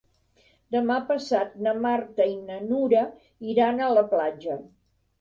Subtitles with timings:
[0.75, 4.63] Demà passat na Marta i na Nura aniran a la platja.